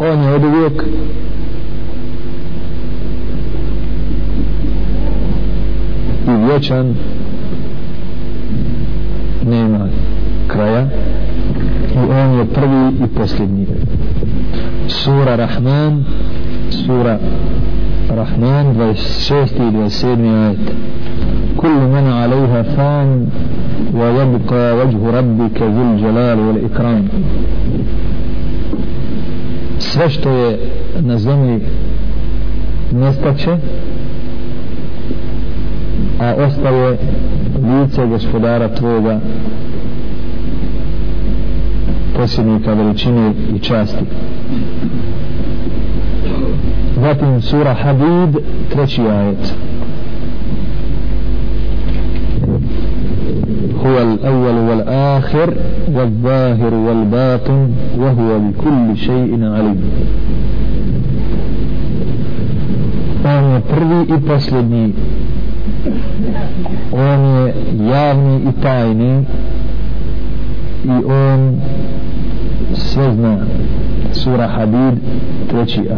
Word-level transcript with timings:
on 0.00 0.22
je 0.22 0.34
od 0.34 0.44
uvijek 0.44 0.82
i 6.28 6.46
vječan 6.50 6.94
nema 9.50 9.86
kraja 10.48 10.86
i 11.94 11.98
on 11.98 12.38
je 12.38 12.44
prvi 12.44 13.04
i 13.04 13.18
posljednji 13.18 13.66
sura 14.88 15.36
Rahman 15.36 16.04
sura 16.70 17.18
Rahman 18.10 18.66
26. 18.74 19.46
i 19.56 19.76
27. 19.76 20.46
ajet 20.46 20.72
كل 21.56 21.68
من 21.94 22.06
عليها 22.12 22.62
فان 22.62 23.26
ويبقى 23.94 24.76
وجه 24.76 25.10
ربك 25.18 25.62
ذو 25.62 25.82
الجلال 25.94 26.38
والإكرام 26.38 27.08
sve 30.02 30.10
što 30.10 30.30
je 30.30 30.58
na 31.00 31.18
zemlji 31.18 31.60
nestaće 32.92 33.56
a 36.20 36.34
ostaje 36.34 36.98
lice 37.54 38.06
gospodara 38.06 38.68
tvoga 38.68 39.20
posljednika 42.16 42.74
veličine 42.74 43.32
i 43.56 43.58
časti. 43.58 44.04
Zatim 47.02 47.42
sura 47.42 47.74
Hadid 47.74 48.42
treći 48.72 49.02
ajet. 49.02 49.54
هو 53.92 54.02
الأول 54.02 54.54
والآخر 54.54 55.54
والظاهر 55.94 56.74
والباطن 56.74 57.70
وهو 57.98 58.38
بكل 58.38 58.96
شيء 58.96 59.38
عليم 59.42 59.80
on 63.24 63.44
je 63.54 63.60
prvi 63.60 64.14
i 64.16 64.20
posljednji 64.26 64.92
on 66.92 67.20
je 67.24 67.54
javni 67.92 68.40
i 68.48 68.62
tajni 68.62 69.24
i 70.84 71.04
on 71.04 71.60
sve 72.74 73.14
zna 73.14 73.36
sura 74.12 74.48
Hadid 74.48 74.94
treći 75.50 75.80
aj 75.80 75.96